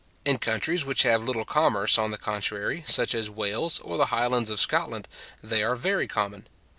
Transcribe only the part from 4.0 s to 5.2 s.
Highlands of Scotland,